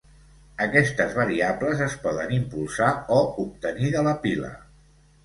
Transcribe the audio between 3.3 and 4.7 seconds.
obtenir de la pila.